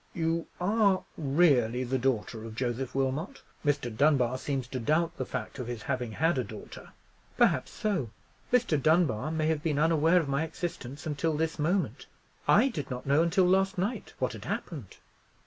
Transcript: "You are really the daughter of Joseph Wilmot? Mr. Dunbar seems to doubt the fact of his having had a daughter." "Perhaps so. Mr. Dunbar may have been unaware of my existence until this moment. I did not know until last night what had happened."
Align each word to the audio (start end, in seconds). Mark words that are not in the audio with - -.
"You 0.15 0.47
are 0.59 1.03
really 1.15 1.83
the 1.83 1.99
daughter 1.99 2.43
of 2.43 2.55
Joseph 2.55 2.95
Wilmot? 2.95 3.43
Mr. 3.63 3.95
Dunbar 3.95 4.39
seems 4.39 4.65
to 4.69 4.79
doubt 4.79 5.15
the 5.17 5.27
fact 5.27 5.59
of 5.59 5.67
his 5.67 5.83
having 5.83 6.13
had 6.13 6.39
a 6.39 6.43
daughter." 6.43 6.89
"Perhaps 7.37 7.69
so. 7.71 8.09
Mr. 8.51 8.81
Dunbar 8.81 9.29
may 9.29 9.45
have 9.45 9.61
been 9.61 9.77
unaware 9.77 10.19
of 10.19 10.27
my 10.27 10.41
existence 10.43 11.05
until 11.05 11.37
this 11.37 11.59
moment. 11.59 12.07
I 12.47 12.69
did 12.69 12.89
not 12.89 13.05
know 13.05 13.21
until 13.21 13.45
last 13.45 13.77
night 13.77 14.13
what 14.17 14.33
had 14.33 14.45
happened." 14.45 14.97